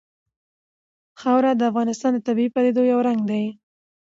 خاوره 1.19 1.51
د 1.55 1.61
افغانستان 1.71 2.11
د 2.15 2.19
طبیعي 2.27 2.49
پدیدو 2.55 2.81
یو 2.91 2.99
رنګ 3.07 3.19
دی. 3.31 3.43